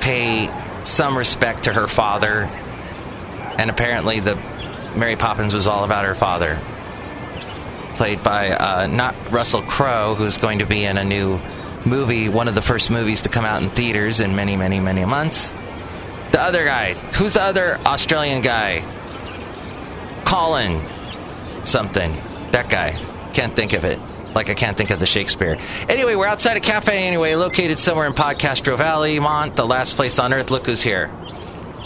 pay 0.00 0.50
some 0.84 1.16
respect 1.16 1.64
to 1.64 1.72
her 1.72 1.86
father, 1.86 2.50
and 3.56 3.70
apparently 3.70 4.18
the 4.18 4.34
Mary 4.96 5.16
Poppins 5.16 5.54
was 5.54 5.66
all 5.68 5.84
about 5.84 6.04
her 6.04 6.16
father, 6.16 6.58
played 7.94 8.22
by 8.22 8.50
uh, 8.50 8.86
not 8.88 9.14
Russell 9.30 9.62
Crowe, 9.62 10.16
who's 10.16 10.38
going 10.38 10.58
to 10.58 10.66
be 10.66 10.84
in 10.84 10.98
a 10.98 11.04
new 11.04 11.38
movie, 11.86 12.28
one 12.28 12.48
of 12.48 12.54
the 12.54 12.62
first 12.62 12.90
movies 12.90 13.22
to 13.22 13.28
come 13.28 13.44
out 13.44 13.62
in 13.62 13.70
theaters 13.70 14.20
in 14.20 14.34
many, 14.34 14.56
many, 14.56 14.80
many 14.80 15.04
months. 15.04 15.52
The 16.32 16.40
other 16.40 16.64
guy, 16.64 16.94
who's 16.94 17.34
the 17.34 17.42
other 17.42 17.78
Australian 17.84 18.42
guy? 18.42 18.82
Colin 20.24 20.80
something. 21.64 22.16
That 22.52 22.68
guy. 22.68 22.98
Can't 23.34 23.54
think 23.54 23.72
of 23.72 23.84
it. 23.84 23.98
Like 24.34 24.48
I 24.48 24.54
can't 24.54 24.76
think 24.76 24.90
of 24.90 25.00
the 25.00 25.06
Shakespeare. 25.06 25.58
Anyway, 25.88 26.14
we're 26.14 26.26
outside 26.26 26.56
a 26.56 26.60
cafe 26.60 27.06
anyway, 27.06 27.34
located 27.34 27.78
somewhere 27.78 28.06
in 28.06 28.14
Podcastro 28.14 28.78
Valley, 28.78 29.18
Mont, 29.20 29.56
the 29.56 29.66
last 29.66 29.96
place 29.96 30.18
on 30.18 30.32
earth. 30.32 30.50
Look 30.50 30.66
who's 30.66 30.82
here. 30.82 31.08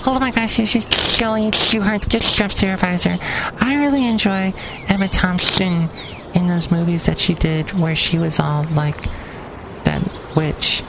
Hello, 0.02 0.20
my 0.20 0.30
guys. 0.30 0.56
This 0.56 0.76
is 0.76 0.86
Kelly 0.86 1.50
Shoehart, 1.50 2.08
Gift 2.08 2.26
Shop 2.26 2.52
Supervisor. 2.52 3.18
I 3.60 3.76
really 3.80 4.06
enjoy 4.06 4.54
Emma 4.86 5.08
Thompson 5.08 5.90
in 6.34 6.46
those 6.46 6.70
movies 6.70 7.06
that 7.06 7.18
she 7.18 7.34
did 7.34 7.72
where 7.72 7.96
she 7.96 8.18
was 8.18 8.38
all 8.38 8.62
like 8.74 8.96
witch. 10.37 10.83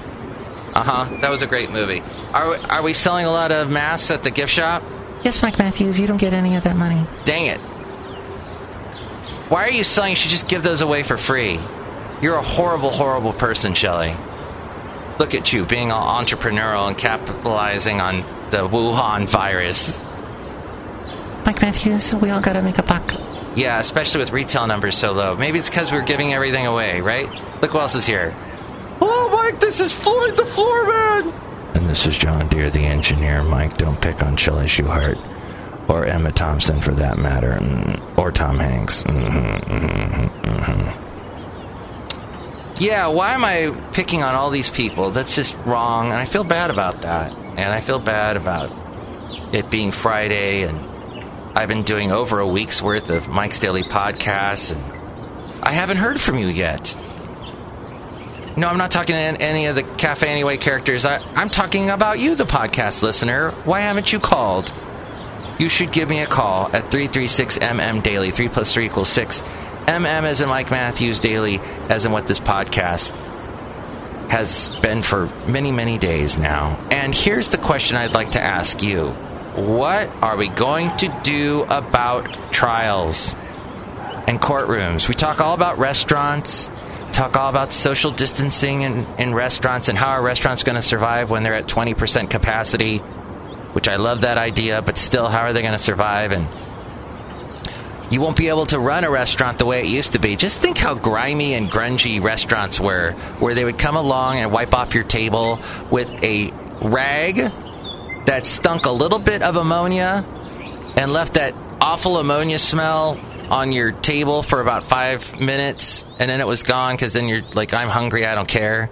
Uh 0.73 0.83
huh. 0.83 1.17
That 1.21 1.31
was 1.31 1.41
a 1.41 1.47
great 1.47 1.71
movie. 1.71 2.03
Are 2.33 2.51
we, 2.51 2.55
are 2.57 2.81
we 2.83 2.93
selling 2.93 3.25
a 3.25 3.31
lot 3.31 3.51
of 3.51 3.71
masks 3.71 4.11
at 4.11 4.23
the 4.23 4.29
gift 4.29 4.51
shop? 4.51 4.83
Yes, 5.23 5.41
Mike 5.41 5.57
Matthews, 5.57 5.99
you 5.99 6.05
don't 6.05 6.17
get 6.17 6.33
any 6.33 6.55
of 6.55 6.63
that 6.65 6.77
money. 6.77 7.07
Dang 7.25 7.47
it. 7.47 7.59
Why 9.49 9.63
are 9.63 9.71
you 9.71 9.83
selling? 9.83 10.11
You 10.11 10.15
should 10.15 10.29
just 10.31 10.47
give 10.47 10.61
those 10.61 10.81
away 10.81 11.03
for 11.03 11.17
free. 11.17 11.59
You're 12.21 12.35
a 12.35 12.43
horrible, 12.43 12.91
horrible 12.91 13.33
person, 13.33 13.73
Chely. 13.73 14.15
Look 15.19 15.33
at 15.33 15.51
you 15.51 15.65
being 15.65 15.91
all 15.91 16.21
entrepreneurial 16.21 16.87
and 16.87 16.97
capitalizing 16.97 18.01
on 18.01 18.17
the 18.51 18.67
Wuhan 18.67 19.27
virus. 19.27 19.99
Mike 21.45 21.61
Matthews, 21.61 22.13
we 22.13 22.29
all 22.29 22.41
gotta 22.41 22.61
make 22.61 22.77
a 22.77 22.83
buck. 22.83 23.13
Yeah, 23.55 23.79
especially 23.79 24.19
with 24.19 24.31
retail 24.31 24.67
numbers 24.67 24.97
so 24.97 25.13
low. 25.13 25.35
Maybe 25.35 25.57
it's 25.57 25.69
because 25.69 25.91
we're 25.91 26.03
giving 26.03 26.33
everything 26.33 26.67
away, 26.67 27.01
right? 27.01 27.27
Look 27.61 27.71
who 27.71 27.79
else 27.79 27.95
is 27.95 28.05
here. 28.05 28.35
This 29.59 29.79
is 29.79 29.91
Floyd 29.91 30.37
the 30.37 30.43
Floorman! 30.43 31.33
And 31.75 31.87
this 31.87 32.05
is 32.05 32.17
John 32.17 32.47
Deer, 32.47 32.69
the 32.69 32.85
engineer. 32.85 33.43
Mike, 33.43 33.75
don't 33.77 33.99
pick 34.01 34.23
on 34.23 34.37
Chely 34.37 34.65
Shoehart. 34.65 35.17
Or 35.89 36.05
Emma 36.05 36.31
Thompson, 36.31 36.79
for 36.81 36.91
that 36.91 37.17
matter. 37.17 37.57
Mm, 37.61 38.17
Or 38.17 38.31
Tom 38.31 38.59
Hanks. 38.59 39.03
Mm-hmm, 39.03 39.73
mm-hmm, 39.73 40.47
mm-hmm. 40.47 41.03
Yeah, 42.83 43.07
why 43.07 43.33
am 43.33 43.43
I 43.43 43.73
picking 43.93 44.21
on 44.23 44.35
all 44.35 44.49
these 44.49 44.69
people? 44.69 45.11
That's 45.11 45.33
just 45.35 45.57
wrong, 45.65 46.07
and 46.07 46.15
I 46.15 46.25
feel 46.25 46.43
bad 46.43 46.69
about 46.69 47.01
that. 47.01 47.31
And 47.33 47.73
I 47.73 47.79
feel 47.81 47.99
bad 47.99 48.37
about 48.37 48.71
it 49.53 49.69
being 49.71 49.91
Friday, 49.91 50.63
and 50.63 50.77
I've 51.57 51.69
been 51.69 51.83
doing 51.83 52.11
over 52.11 52.39
a 52.39 52.47
week's 52.47 52.81
worth 52.81 53.09
of 53.09 53.27
Mike's 53.29 53.59
Daily 53.59 53.81
Podcasts, 53.83 54.71
and 54.73 54.83
I 55.63 55.73
haven't 55.73 55.97
heard 55.97 56.21
from 56.21 56.37
you 56.37 56.47
yet. 56.47 56.95
No, 58.57 58.67
I'm 58.67 58.79
not 58.79 58.89
talking 58.89 59.13
to 59.13 59.21
any 59.21 59.67
of 59.67 59.75
the 59.75 59.83
Cafe 59.83 60.27
Anyway 60.27 60.57
characters. 60.57 61.05
I, 61.05 61.19
I'm 61.35 61.49
talking 61.51 61.91
about 61.91 62.17
you, 62.17 62.33
the 62.33 62.43
podcast 62.43 63.03
listener. 63.03 63.51
Why 63.65 63.81
haven't 63.81 64.11
you 64.11 64.19
called? 64.19 64.73
You 65.59 65.69
should 65.69 65.91
give 65.91 66.09
me 66.09 66.21
a 66.21 66.25
call 66.25 66.65
at 66.65 66.89
336 66.89 67.59
MM 67.59 68.01
Daily. 68.01 68.31
3 68.31 68.49
plus 68.49 68.73
3 68.73 68.87
equals 68.87 69.09
6. 69.09 69.41
MM 69.41 70.23
as 70.23 70.41
in 70.41 70.49
Mike 70.49 70.71
Matthews 70.71 71.19
Daily, 71.19 71.59
as 71.87 72.07
in 72.07 72.11
what 72.11 72.25
this 72.25 72.39
podcast 72.39 73.11
has 74.31 74.69
been 74.81 75.03
for 75.03 75.27
many, 75.47 75.71
many 75.71 75.99
days 75.99 76.39
now. 76.39 76.83
And 76.89 77.13
here's 77.13 77.49
the 77.49 77.59
question 77.59 77.95
I'd 77.95 78.13
like 78.13 78.31
to 78.31 78.41
ask 78.41 78.81
you 78.81 79.09
What 79.09 80.07
are 80.23 80.35
we 80.35 80.47
going 80.49 80.97
to 80.97 81.15
do 81.21 81.63
about 81.69 82.51
trials 82.51 83.35
and 84.25 84.41
courtrooms? 84.41 85.07
We 85.07 85.13
talk 85.13 85.41
all 85.41 85.53
about 85.53 85.77
restaurants, 85.77 86.71
talk 87.17 87.35
all 87.35 87.49
about 87.49 87.73
social 87.73 88.11
distancing 88.11 88.83
in, 88.83 89.07
in 89.17 89.33
restaurants 89.33 89.89
and 89.89 89.97
how 89.97 90.09
are 90.09 90.21
restaurants 90.21 90.61
going 90.61 90.75
to 90.75 90.83
survive 90.83 91.31
when 91.31 91.41
they're 91.41 91.55
at 91.55 91.65
20% 91.65 92.29
capacity, 92.29 92.99
which 92.99 93.87
I 93.87 93.95
love 93.95 94.21
that 94.21 94.37
idea, 94.37 94.83
but 94.83 94.99
still, 94.99 95.27
how 95.27 95.39
are 95.39 95.51
they 95.51 95.63
going 95.63 95.73
to 95.73 95.79
survive? 95.79 96.31
And 96.31 96.47
you 98.11 98.21
won't 98.21 98.37
be 98.37 98.49
able 98.49 98.67
to 98.67 98.77
run 98.77 99.03
a 99.03 99.09
restaurant 99.09 99.57
the 99.57 99.65
way 99.65 99.79
it 99.79 99.87
used 99.87 100.13
to 100.13 100.19
be. 100.19 100.35
Just 100.35 100.61
think 100.61 100.77
how 100.77 100.93
grimy 100.93 101.55
and 101.55 101.71
grungy 101.71 102.21
restaurants 102.21 102.79
were, 102.79 103.13
where 103.39 103.55
they 103.55 103.65
would 103.65 103.79
come 103.79 103.95
along 103.95 104.37
and 104.37 104.51
wipe 104.51 104.75
off 104.75 104.93
your 104.93 105.03
table 105.03 105.59
with 105.89 106.23
a 106.23 106.51
rag 106.83 107.37
that 108.27 108.45
stunk 108.45 108.85
a 108.85 108.91
little 108.91 109.17
bit 109.17 109.41
of 109.41 109.55
ammonia 109.55 110.23
and 110.95 111.11
left 111.11 111.33
that 111.33 111.55
awful 111.81 112.17
ammonia 112.17 112.59
smell 112.59 113.19
on 113.49 113.71
your 113.71 113.91
table 113.91 114.43
for 114.43 114.61
about 114.61 114.83
five 114.83 115.39
minutes, 115.39 116.05
and 116.19 116.29
then 116.29 116.41
it 116.41 116.47
was 116.47 116.63
gone 116.63 116.95
because 116.95 117.13
then 117.13 117.27
you're 117.27 117.43
like, 117.53 117.73
I'm 117.73 117.89
hungry, 117.89 118.25
I 118.25 118.35
don't 118.35 118.47
care. 118.47 118.89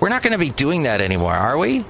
We're 0.00 0.08
not 0.08 0.22
going 0.22 0.32
to 0.32 0.38
be 0.38 0.50
doing 0.50 0.84
that 0.84 1.00
anymore, 1.00 1.32
are 1.32 1.58
we? 1.58 1.84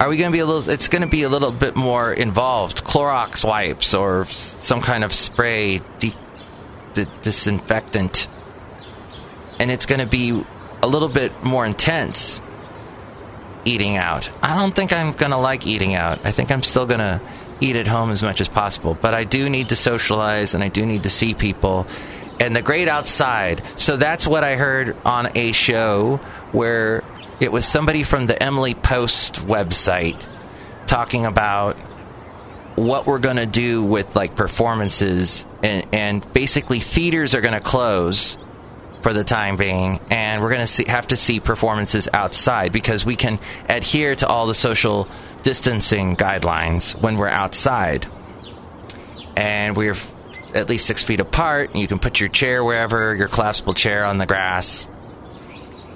Are 0.00 0.08
we 0.08 0.16
going 0.16 0.30
to 0.30 0.36
be 0.36 0.40
a 0.40 0.46
little? 0.46 0.68
It's 0.68 0.88
going 0.88 1.02
to 1.02 1.08
be 1.08 1.22
a 1.22 1.28
little 1.28 1.52
bit 1.52 1.76
more 1.76 2.12
involved. 2.12 2.84
Clorox 2.84 3.44
wipes 3.44 3.94
or 3.94 4.24
some 4.26 4.80
kind 4.80 5.04
of 5.04 5.14
spray, 5.14 5.78
de- 5.98 6.14
de- 6.94 7.06
disinfectant, 7.22 8.28
and 9.58 9.70
it's 9.70 9.86
going 9.86 10.00
to 10.00 10.06
be 10.06 10.44
a 10.82 10.86
little 10.86 11.08
bit 11.08 11.44
more 11.44 11.64
intense. 11.64 12.40
Eating 13.66 13.96
out. 13.96 14.28
I 14.42 14.54
don't 14.54 14.76
think 14.76 14.92
I'm 14.92 15.12
going 15.12 15.30
to 15.30 15.38
like 15.38 15.66
eating 15.66 15.94
out. 15.94 16.26
I 16.26 16.32
think 16.32 16.50
I'm 16.50 16.62
still 16.62 16.84
going 16.84 17.00
to 17.00 17.22
eat 17.64 17.76
at 17.76 17.86
home 17.86 18.10
as 18.10 18.22
much 18.22 18.40
as 18.40 18.48
possible. 18.48 18.96
But 19.00 19.14
I 19.14 19.24
do 19.24 19.48
need 19.48 19.70
to 19.70 19.76
socialize 19.76 20.54
and 20.54 20.62
I 20.62 20.68
do 20.68 20.84
need 20.84 21.04
to 21.04 21.10
see 21.10 21.34
people. 21.34 21.86
And 22.38 22.54
the 22.54 22.62
great 22.62 22.88
outside. 22.88 23.62
So 23.76 23.96
that's 23.96 24.26
what 24.26 24.44
I 24.44 24.56
heard 24.56 24.96
on 25.04 25.28
a 25.34 25.52
show 25.52 26.16
where 26.52 27.02
it 27.40 27.50
was 27.50 27.66
somebody 27.66 28.02
from 28.02 28.26
the 28.26 28.40
Emily 28.40 28.74
Post 28.74 29.36
website 29.36 30.26
talking 30.86 31.26
about 31.26 31.76
what 32.76 33.06
we're 33.06 33.20
going 33.20 33.36
to 33.36 33.46
do 33.46 33.84
with 33.84 34.16
like 34.16 34.34
performances 34.34 35.46
and, 35.62 35.86
and 35.92 36.32
basically 36.32 36.80
theaters 36.80 37.34
are 37.34 37.40
going 37.40 37.54
to 37.54 37.60
close 37.60 38.36
for 39.00 39.12
the 39.12 39.22
time 39.22 39.56
being 39.56 40.00
and 40.10 40.42
we're 40.42 40.52
going 40.52 40.66
to 40.66 40.90
have 40.90 41.06
to 41.06 41.16
see 41.16 41.38
performances 41.38 42.08
outside 42.12 42.72
because 42.72 43.04
we 43.04 43.16
can 43.16 43.38
adhere 43.68 44.16
to 44.16 44.26
all 44.26 44.46
the 44.46 44.54
social 44.54 45.06
distancing 45.44 46.16
guidelines 46.16 47.00
when 47.00 47.16
we're 47.16 47.28
outside 47.28 48.06
and 49.36 49.76
we're 49.76 49.96
at 50.54 50.68
least 50.68 50.86
six 50.86 51.02
feet 51.04 51.20
apart 51.20 51.74
you 51.76 51.86
can 51.86 51.98
put 51.98 52.18
your 52.18 52.28
chair 52.28 52.64
wherever 52.64 53.14
your 53.14 53.28
collapsible 53.28 53.74
chair 53.74 54.04
on 54.04 54.18
the 54.18 54.26
grass 54.26 54.88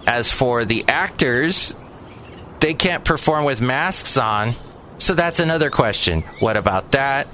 as 0.08 0.30
for 0.30 0.64
the 0.64 0.86
actors, 0.88 1.76
they 2.60 2.72
can't 2.72 3.04
perform 3.04 3.44
with 3.44 3.60
masks 3.60 4.16
on. 4.16 4.54
So 4.96 5.12
that's 5.14 5.38
another 5.38 5.70
question. 5.70 6.22
What 6.40 6.56
about 6.56 6.92
that? 6.92 7.28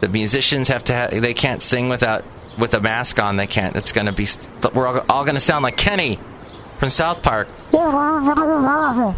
The 0.00 0.08
musicians 0.08 0.68
have 0.68 0.84
to 0.84 0.94
have, 0.94 1.10
they 1.10 1.34
can't 1.34 1.62
sing 1.62 1.90
without 1.90 2.24
with 2.58 2.72
a 2.72 2.80
mask 2.80 3.20
on. 3.20 3.36
They 3.36 3.46
can't. 3.46 3.76
It's 3.76 3.92
going 3.92 4.06
to 4.06 4.12
be 4.12 4.26
we're 4.74 4.86
all, 4.86 5.04
all 5.10 5.24
going 5.24 5.34
to 5.34 5.40
sound 5.40 5.62
like 5.62 5.76
Kenny 5.76 6.18
from 6.78 6.88
South 6.88 7.22
Park. 7.22 7.48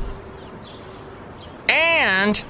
And 1.68 2.42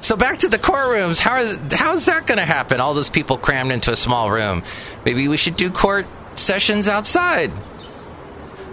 So 0.00 0.16
back 0.16 0.38
to 0.38 0.48
the 0.48 0.58
courtrooms. 0.58 1.18
How 1.18 1.32
are, 1.32 1.76
how's 1.76 2.06
that 2.06 2.26
going 2.26 2.38
to 2.38 2.44
happen? 2.44 2.80
All 2.80 2.94
those 2.94 3.10
people 3.10 3.38
crammed 3.38 3.72
into 3.72 3.90
a 3.90 3.96
small 3.96 4.30
room. 4.30 4.62
Maybe 5.04 5.26
we 5.26 5.36
should 5.36 5.56
do 5.56 5.68
court 5.70 6.06
sessions 6.36 6.86
outside. 6.86 7.50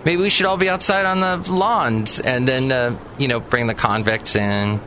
Maybe 0.05 0.21
we 0.21 0.29
should 0.29 0.45
all 0.45 0.57
be 0.57 0.69
outside 0.69 1.05
on 1.05 1.21
the 1.21 1.51
lawns 1.51 2.19
and 2.19 2.47
then, 2.47 2.71
uh, 2.71 2.99
you 3.17 3.27
know, 3.27 3.39
bring 3.39 3.67
the 3.67 3.73
convicts 3.73 4.35
in 4.35 4.79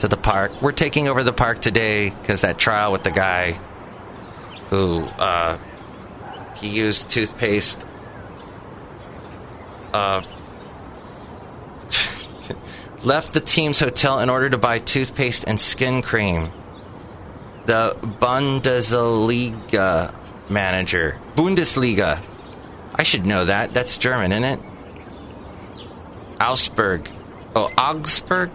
to 0.00 0.08
the 0.08 0.16
park. 0.16 0.60
We're 0.60 0.72
taking 0.72 1.08
over 1.08 1.22
the 1.22 1.32
park 1.32 1.60
today 1.60 2.10
because 2.10 2.40
that 2.40 2.58
trial 2.58 2.90
with 2.90 3.04
the 3.04 3.10
guy 3.10 3.60
who 4.70 5.02
uh, 5.02 5.58
he 6.56 6.68
used 6.68 7.08
toothpaste. 7.10 7.86
Uh, 9.92 10.22
left 13.02 13.32
the 13.32 13.40
team's 13.40 13.78
hotel 13.78 14.20
in 14.20 14.30
order 14.30 14.50
to 14.50 14.58
buy 14.58 14.78
toothpaste 14.78 15.44
and 15.46 15.60
skin 15.60 16.02
cream. 16.02 16.52
The 17.66 17.96
Bundesliga 18.20 20.14
manager. 20.48 21.18
Bundesliga. 21.34 22.20
I 22.94 23.02
should 23.02 23.24
know 23.24 23.44
that. 23.44 23.72
That's 23.72 23.96
German, 23.96 24.32
isn't 24.32 24.44
it? 24.44 24.60
Augsburg. 26.40 27.10
Oh, 27.54 27.70
Augsburg? 27.76 28.50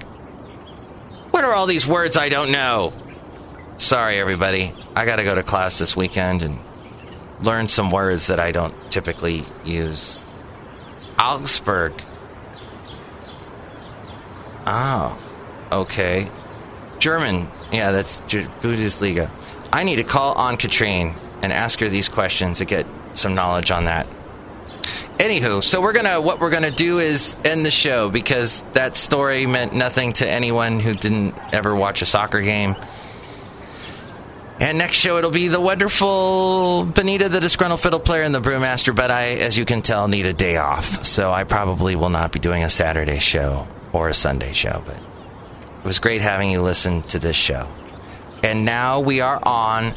What 1.31 1.43
are 1.43 1.53
all 1.53 1.65
these 1.65 1.85
words 1.85 2.17
I 2.17 2.29
don't 2.29 2.51
know? 2.51 2.93
Sorry, 3.77 4.19
everybody. 4.19 4.73
I 4.95 5.05
gotta 5.05 5.23
go 5.23 5.35
to 5.35 5.43
class 5.43 5.77
this 5.77 5.95
weekend 5.95 6.41
and 6.41 6.59
learn 7.41 7.67
some 7.67 7.91
words 7.91 8.27
that 8.27 8.39
I 8.39 8.51
don't 8.51 8.73
typically 8.89 9.45
use. 9.63 10.17
Augsburg. 11.19 12.01
Oh, 14.65 15.19
okay. 15.71 16.29
German. 16.99 17.49
Yeah, 17.71 17.91
that's 17.91 18.21
Bundesliga. 18.21 19.29
I 19.71 19.83
need 19.83 19.97
to 19.97 20.03
call 20.03 20.33
on 20.33 20.57
Katrine 20.57 21.15
and 21.41 21.51
ask 21.53 21.79
her 21.79 21.89
these 21.89 22.09
questions 22.09 22.59
to 22.59 22.65
get 22.65 22.87
some 23.13 23.35
knowledge 23.35 23.71
on 23.71 23.85
that. 23.85 24.07
Anywho, 25.17 25.63
so 25.63 25.81
we're 25.81 25.93
gonna 25.93 26.19
what 26.19 26.39
we're 26.39 26.49
gonna 26.49 26.71
do 26.71 26.99
is 26.99 27.35
end 27.45 27.65
the 27.65 27.71
show 27.71 28.09
because 28.09 28.63
that 28.73 28.95
story 28.95 29.45
meant 29.45 29.73
nothing 29.73 30.13
to 30.13 30.27
anyone 30.27 30.79
who 30.79 30.93
didn't 30.93 31.35
ever 31.53 31.75
watch 31.75 32.01
a 32.01 32.05
soccer 32.05 32.41
game. 32.41 32.75
And 34.59 34.77
next 34.77 34.97
show 34.97 35.17
it'll 35.17 35.31
be 35.31 35.47
the 35.47 35.59
wonderful 35.59 36.85
Benita, 36.85 37.29
the 37.29 37.39
disgruntled 37.39 37.81
fiddle 37.81 37.99
player, 37.99 38.23
and 38.23 38.33
the 38.33 38.41
brewmaster. 38.41 38.95
But 38.95 39.11
I, 39.11 39.35
as 39.35 39.57
you 39.57 39.65
can 39.65 39.81
tell, 39.81 40.07
need 40.07 40.25
a 40.25 40.33
day 40.33 40.57
off, 40.57 41.05
so 41.05 41.31
I 41.31 41.43
probably 41.43 41.95
will 41.95 42.09
not 42.09 42.31
be 42.31 42.39
doing 42.39 42.63
a 42.63 42.69
Saturday 42.69 43.19
show 43.19 43.67
or 43.95 44.09
a 44.09 44.13
Sunday 44.13 44.51
show. 44.51 44.83
But 44.85 44.97
it 44.97 45.85
was 45.85 45.99
great 45.99 46.21
having 46.21 46.51
you 46.51 46.61
listen 46.61 47.01
to 47.03 47.19
this 47.19 47.35
show. 47.35 47.67
And 48.43 48.65
now 48.65 48.99
we 48.99 49.21
are 49.21 49.39
on 49.41 49.95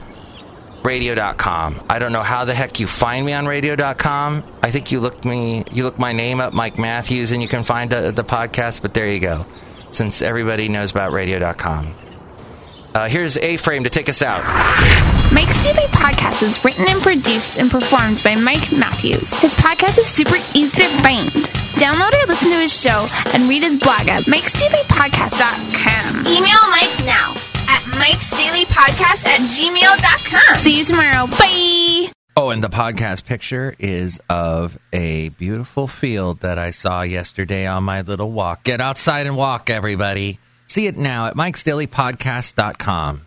radio.com. 0.85 1.85
I 1.90 1.99
don't 1.99 2.12
know 2.12 2.23
how 2.23 2.45
the 2.45 2.55
heck 2.55 2.81
you 2.81 2.87
find 2.87 3.26
me 3.26 3.33
on 3.33 3.47
radio.com. 3.47 4.45
I 4.62 4.71
think 4.71 4.93
you 4.93 5.00
look 5.00 5.25
me 5.25 5.64
you 5.73 5.83
look 5.85 5.99
my 5.99 6.12
name 6.12 6.40
up 6.40 6.52
Mike 6.52 6.78
Matthews 6.78 7.33
and 7.33 7.43
you 7.43 7.49
can 7.49 7.64
find 7.64 7.90
the, 7.90 8.12
the 8.12 8.25
podcast, 8.25 8.81
but 8.81 8.95
there 8.95 9.11
you 9.11 9.21
go. 9.21 9.45
Since 9.90 10.23
everybody 10.23 10.69
knows 10.69 10.90
about 10.93 11.12
radio.com. 11.12 11.95
Uh, 12.95 13.09
here's 13.09 13.37
A 13.37 13.57
Frame 13.59 13.85
to 13.85 13.90
take 13.90 14.09
us 14.09 14.23
out. 14.23 14.43
Mike's 15.33 15.62
Daily 15.62 15.87
Podcast 15.88 16.43
is 16.43 16.64
written 16.64 16.87
and 16.88 17.02
produced 17.02 17.59
and 17.59 17.71
performed 17.71 18.23
by 18.25 18.35
Mike 18.35 18.73
Matthews. 18.73 19.33
His 19.40 19.55
podcast 19.57 19.99
is 19.99 20.07
super 20.07 20.37
easy 20.55 20.83
to 20.83 20.88
find. 21.02 21.67
Download 21.78 22.12
or 22.12 22.26
listen 22.26 22.50
to 22.50 22.58
his 22.58 22.78
show 22.78 23.06
and 23.32 23.49
read 23.49 23.62
his 23.62 23.78
blog 23.78 24.08
at 24.08 24.23
mikesdailypodcast.com. 24.23 26.26
Email 26.26 26.70
Mike 26.70 26.99
now 27.06 27.35
at 27.68 27.82
mikesdailypodcast 27.94 29.26
at 29.26 29.40
gmail.com. 29.42 30.56
See 30.56 30.78
you 30.78 30.85
tomorrow. 30.85 31.26
Bye. 31.28 32.11
Oh, 32.37 32.50
and 32.50 32.62
the 32.62 32.68
podcast 32.68 33.24
picture 33.24 33.74
is 33.79 34.20
of 34.29 34.79
a 34.92 35.31
beautiful 35.31 35.88
field 35.88 36.40
that 36.40 36.59
I 36.59 36.70
saw 36.70 37.03
yesterday 37.03 37.66
on 37.66 37.85
my 37.85 38.03
little 38.03 38.31
walk. 38.31 38.62
Get 38.64 38.81
outside 38.81 39.26
and 39.26 39.37
walk, 39.37 39.70
everybody. 39.70 40.38
See 40.66 40.87
it 40.87 40.96
now 40.96 41.26
at 41.26 41.35
mikesdailypodcast.com. 41.37 43.22